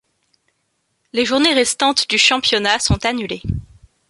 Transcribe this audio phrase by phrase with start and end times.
[1.13, 3.43] Les journées restantes du championnat sont annulées.